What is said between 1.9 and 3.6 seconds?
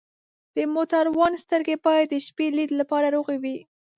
د شپې لید لپاره روغې وي.